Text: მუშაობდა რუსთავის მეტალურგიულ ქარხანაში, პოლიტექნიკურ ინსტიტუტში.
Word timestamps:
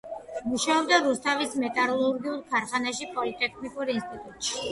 მუშაობდა 0.51 0.97
რუსთავის 1.07 1.51
მეტალურგიულ 1.65 2.41
ქარხანაში, 2.53 3.09
პოლიტექნიკურ 3.19 3.93
ინსტიტუტში. 3.97 4.59